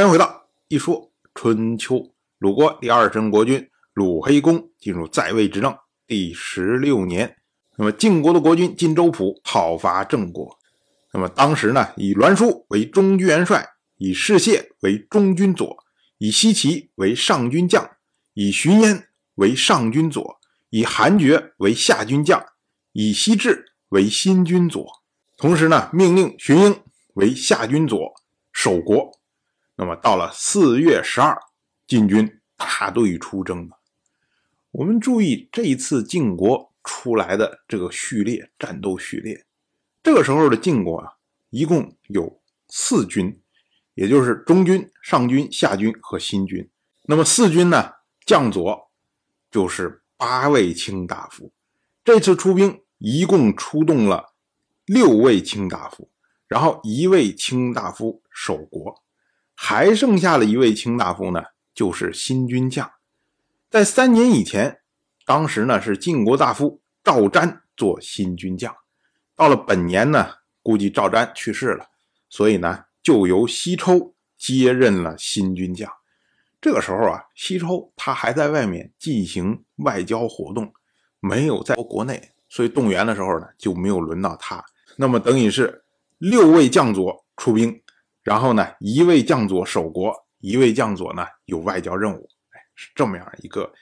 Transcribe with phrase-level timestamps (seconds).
[0.00, 2.14] 欢迎回到一说春秋。
[2.38, 5.76] 鲁国第二任国君鲁黑公进入在位执政
[6.06, 7.36] 第十六年，
[7.76, 10.56] 那么晋国的国君晋州普讨伐郑国。
[11.12, 13.68] 那么当时呢，以栾书为中军元帅，
[13.98, 15.76] 以士燮为中军左，
[16.16, 17.86] 以西岐为上军将，
[18.32, 20.40] 以荀嫣为上军左，
[20.70, 22.42] 以韩厥为下军将，
[22.92, 24.82] 以西至为新军左。
[25.36, 26.80] 同时呢，命令荀英
[27.16, 28.14] 为下军左，
[28.50, 29.19] 守国。
[29.80, 31.40] 那么到了四月十二，
[31.86, 33.78] 晋军大队出征了。
[34.72, 39.46] 我们注意这一次晋国出来的这个序列战斗序列，
[40.02, 41.14] 这个时候的晋国啊，
[41.48, 43.40] 一共有四军，
[43.94, 46.68] 也就是中军、上军、下军和新军。
[47.04, 47.90] 那么四军呢，
[48.26, 48.90] 将佐
[49.50, 51.50] 就是八位卿大夫。
[52.04, 54.34] 这次出兵一共出动了
[54.84, 56.10] 六位卿大夫，
[56.46, 59.02] 然后一位卿大夫守国。
[59.62, 61.42] 还剩下了一位卿大夫呢，
[61.74, 62.90] 就是新军将。
[63.68, 64.80] 在三年以前，
[65.26, 68.74] 当时呢是晋国大夫赵瞻做新军将。
[69.36, 70.26] 到了本年呢，
[70.62, 71.84] 估计赵瞻去世了，
[72.30, 75.92] 所以呢就由西抽接任了新军将。
[76.58, 80.72] 这个时候啊，西抽他还在外面进行外交活动，
[81.20, 84.64] 没有在国内，所以动员的时候呢就没有轮到他。
[84.96, 85.84] 那么等于是
[86.16, 87.82] 六位将佐出兵。
[88.30, 93.72] 然后呢，一位将佐守国，一位将佐呢有外交任务，哎，是这么样一个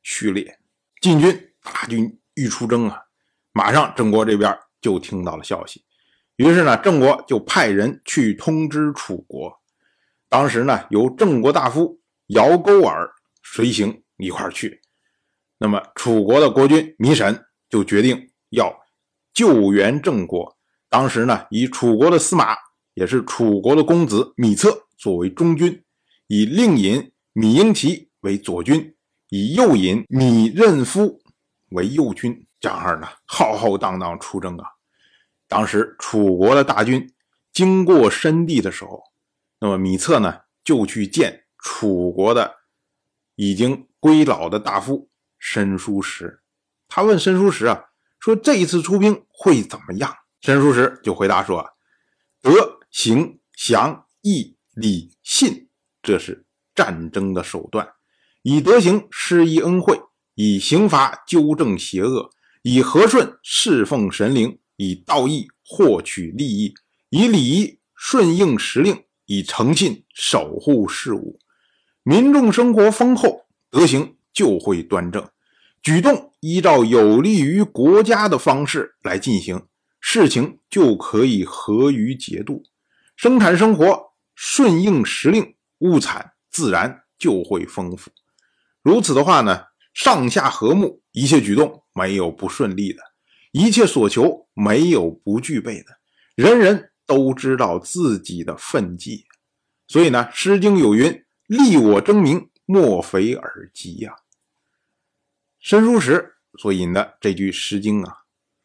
[0.00, 0.58] 序列。
[1.02, 2.98] 晋军大军欲出征啊，
[3.52, 5.84] 马上郑国这边就听到了消息，
[6.36, 9.60] 于是呢，郑国就派人去通知楚国。
[10.30, 13.06] 当时呢，由郑国大夫姚勾尔
[13.42, 14.80] 随行一块去。
[15.58, 18.74] 那么楚国的国君糜沈就决定要
[19.34, 20.56] 救援郑国。
[20.88, 22.56] 当时呢，以楚国的司马。
[22.94, 25.82] 也是楚国的公子芈策作为中军，
[26.26, 28.94] 以令尹芈英齐为左军，
[29.28, 31.20] 以右尹芈任夫
[31.70, 32.46] 为右军。
[32.60, 34.66] 这样呢，浩浩荡荡出征啊！
[35.48, 37.10] 当时楚国的大军
[37.52, 39.02] 经过申地的时候，
[39.58, 42.54] 那么芈策呢就去见楚国的
[43.34, 46.42] 已经归老的大夫申叔时。
[46.86, 47.86] 他问申叔时啊，
[48.18, 50.14] 说这一次出兵会怎么样？
[50.42, 51.66] 申叔时就回答说
[52.42, 55.68] ：“德。”行祥义礼信，
[56.02, 57.88] 这是战争的手段。
[58.42, 60.00] 以德行施以恩惠，
[60.34, 62.30] 以刑罚纠正邪恶，
[62.62, 66.74] 以和顺侍奉神灵，以道义获取利益，
[67.10, 71.38] 以礼仪顺应时令，以诚信守护事物。
[72.02, 75.30] 民众生活丰厚，德行就会端正。
[75.80, 79.62] 举动依照有利于国家的方式来进行，
[80.00, 82.64] 事情就可以合于节度。
[83.16, 88.10] 生产生活顺应时令，物产自然就会丰富。
[88.82, 93.02] 如此的话呢，上下和睦，一切举动没有不顺利的，
[93.52, 95.98] 一切所求没有不具备的，
[96.34, 99.26] 人人都知道自己的分际。
[99.86, 104.14] 所以呢，《诗经》有云：“利我争名，莫非尔极呀。”
[105.60, 108.19] 申叔时所引的这句《诗经》啊，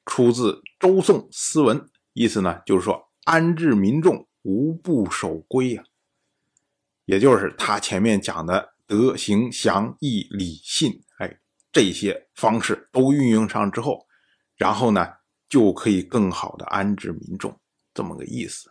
[0.06, 4.28] 出自周颂斯文，意思呢就是说安置民众。
[4.48, 5.84] 无不守规呀，
[7.06, 11.40] 也就是他前面讲的德行祥义礼信，哎，
[11.72, 14.06] 这些方式都运用上之后，
[14.56, 15.08] 然后呢，
[15.50, 17.60] 就可以更好的安置民众，
[17.92, 18.70] 这么个意思。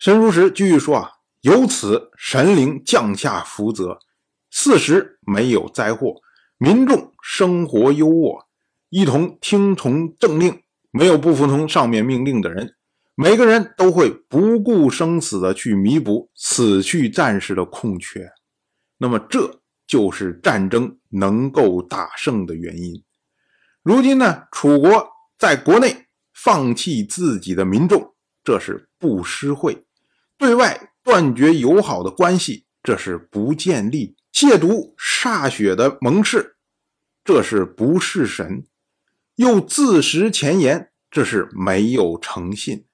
[0.00, 1.12] 申叔时继续说啊，
[1.42, 4.00] 由此神灵降下福泽，
[4.50, 6.20] 四时没有灾祸，
[6.58, 8.43] 民众生活优渥，
[8.96, 10.62] 一同听从政令，
[10.92, 12.76] 没有不服从上面命令的人。
[13.16, 18.30] 每个人都会不顾生死的去弥补死去战士的空缺，
[18.98, 23.02] 那么这就是战争能够打胜的原因。
[23.82, 29.74] 如今呢，楚国在国内放弃自己的民众，这是不施惠；
[30.38, 36.54] 对外断绝友好的关系，这是不建立；亵渎歃血的盟誓，
[37.24, 38.62] 这是不事神；
[39.36, 42.86] 又自食前言，这是没有诚信。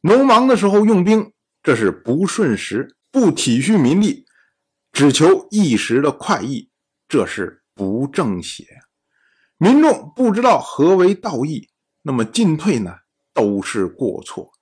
[0.00, 1.32] 农忙的时候用兵，
[1.62, 4.26] 这是不顺时；不体恤民力，
[4.92, 6.70] 只求一时的快意，
[7.08, 8.66] 这是不正邪。
[9.58, 11.68] 民众不知道何为道义，
[12.02, 12.96] 那么进退呢，
[13.32, 14.52] 都是过错。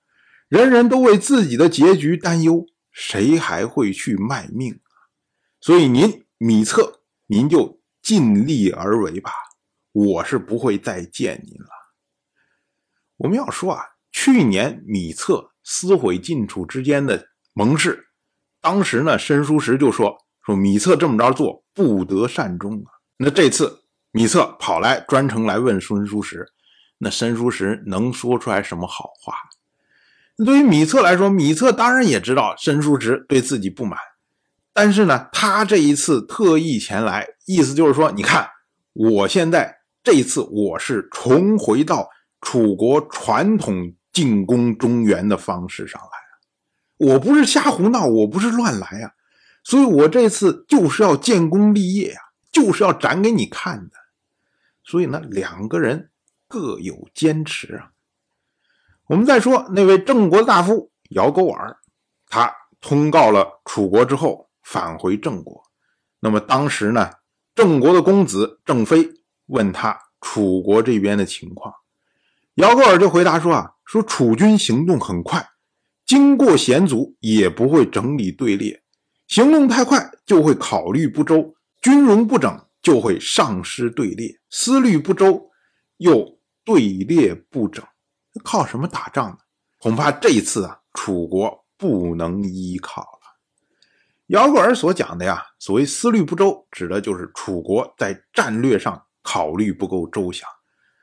[0.47, 5.11] 人人都为自己的结局担忧，谁还会去卖命啊？
[5.59, 9.31] 所以您米策，您就尽力而为吧。
[9.93, 11.69] 我是不会再见您了。
[13.15, 13.85] 我们要说啊。
[14.15, 18.09] 去年米策撕毁晋楚之间的盟誓，
[18.61, 22.93] 当时呢，申叔时就说说米策这么着做不得善终啊。
[23.17, 26.45] 那这次米策跑来专程来问申叔时，
[26.99, 29.33] 那申叔时能说出来什么好话？
[30.45, 33.97] 对于米策来说，米策当然也知道申叔时对自己不满，
[34.73, 38.47] 但是呢，他这一次特意前来，意思就是说，你看
[38.93, 42.09] 我现在这一次我是重回到
[42.41, 46.09] 楚国传统进攻中原的方式上来。
[46.97, 49.13] 我不是瞎胡闹，我不是乱来呀，
[49.63, 52.19] 所以我这次就是要建功立业呀，
[52.51, 53.95] 就是要展给你看的。
[54.83, 56.11] 所以呢，两个人
[56.49, 57.91] 各有坚持啊。
[59.07, 61.77] 我们再说那位郑国大夫姚勾儿，
[62.27, 65.63] 他通告了楚国之后返回郑国。
[66.19, 67.09] 那么当时呢，
[67.55, 69.09] 郑国的公子郑飞
[69.47, 71.73] 问他楚国这边的情况，
[72.55, 75.49] 姚戈尔就回答说啊，说楚军行动很快。
[76.05, 78.83] 经过险阻也不会整理队列，
[79.27, 85.49] 行动太快就会考虑不周，军容不整就会丧失队列，思虑不周
[85.97, 87.83] 又队列不整，
[88.43, 89.37] 靠什么打仗呢？
[89.79, 93.07] 恐怕这一次啊，楚国不能依靠了。
[94.27, 100.47] 姚戈尔所讲的呀，所谓思虑不周，指的就是楚国在战略上考虑不够周详。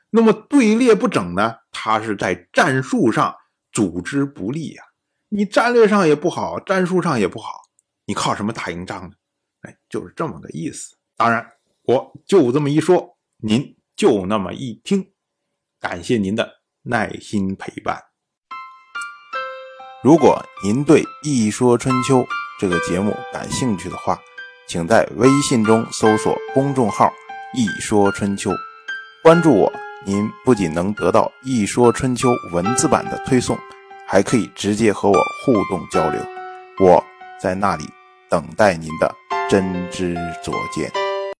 [0.09, 1.55] 那么队列不整呢？
[1.71, 3.35] 他是在战术上
[3.71, 4.83] 组织不利呀。
[5.29, 7.61] 你战略上也不好，战术上也不好，
[8.05, 9.15] 你靠什么打赢仗呢？
[9.61, 10.95] 哎，就是这么个意思。
[11.15, 11.45] 当然，
[11.83, 15.11] 我就这么一说，您就那么一听。
[15.79, 18.03] 感谢您的耐心陪伴。
[20.03, 22.19] 如果您对《一说春秋》
[22.59, 24.19] 这个节目感兴趣的话，
[24.67, 27.09] 请在微信中搜索公众号
[27.53, 28.51] “一说春秋”，
[29.23, 29.71] 关注我，
[30.05, 33.57] 您不仅能得到《一说春秋》文字版的推送。
[34.07, 36.21] 还可以直接和我互动交流，
[36.81, 37.01] 我
[37.41, 37.85] 在那里
[38.29, 39.15] 等待您的
[39.49, 41.00] 真知灼见。